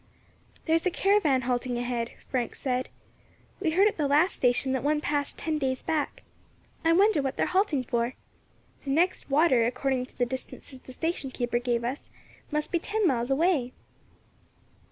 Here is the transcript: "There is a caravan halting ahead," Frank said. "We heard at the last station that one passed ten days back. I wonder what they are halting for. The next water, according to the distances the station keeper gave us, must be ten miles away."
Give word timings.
"There 0.65 0.73
is 0.73 0.87
a 0.87 0.89
caravan 0.89 1.41
halting 1.43 1.77
ahead," 1.77 2.13
Frank 2.27 2.55
said. 2.55 2.89
"We 3.59 3.69
heard 3.69 3.87
at 3.87 3.97
the 3.97 4.07
last 4.07 4.35
station 4.35 4.71
that 4.71 4.81
one 4.81 4.99
passed 4.99 5.37
ten 5.37 5.59
days 5.59 5.83
back. 5.83 6.23
I 6.83 6.91
wonder 6.91 7.21
what 7.21 7.37
they 7.37 7.43
are 7.43 7.45
halting 7.45 7.83
for. 7.83 8.15
The 8.83 8.89
next 8.89 9.29
water, 9.29 9.63
according 9.63 10.07
to 10.07 10.17
the 10.17 10.25
distances 10.25 10.79
the 10.79 10.93
station 10.93 11.29
keeper 11.29 11.59
gave 11.59 11.83
us, 11.83 12.09
must 12.49 12.71
be 12.71 12.79
ten 12.79 13.05
miles 13.07 13.29
away." 13.29 13.73